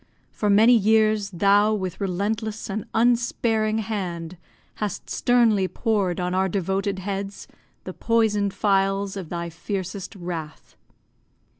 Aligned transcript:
For 0.31 0.49
many 0.49 0.73
years, 0.75 1.29
Thou, 1.29 1.75
with 1.75 2.01
relentless 2.01 2.71
and 2.71 2.85
unsparing 2.95 3.77
hand, 3.77 4.35
Hast 4.77 5.11
sternly 5.11 5.67
pour'd 5.67 6.19
on 6.19 6.33
our 6.33 6.49
devoted 6.49 6.97
heads 6.97 7.47
The 7.83 7.93
poison'd 7.93 8.51
phials 8.51 9.15
of 9.15 9.29
thy 9.29 9.51
fiercest 9.51 10.15
wrath. 10.15 10.75